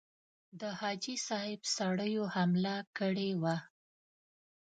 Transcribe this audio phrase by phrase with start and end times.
[0.59, 3.57] د حاجي صاحب سړیو حمله کړې وه.